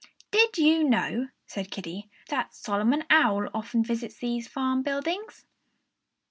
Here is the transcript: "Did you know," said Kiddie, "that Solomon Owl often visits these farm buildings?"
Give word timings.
"Did 0.31 0.57
you 0.57 0.83
know," 0.83 1.27
said 1.45 1.69
Kiddie, 1.69 2.09
"that 2.29 2.55
Solomon 2.55 3.03
Owl 3.11 3.49
often 3.53 3.83
visits 3.83 4.17
these 4.17 4.47
farm 4.47 4.81
buildings?" 4.81 5.45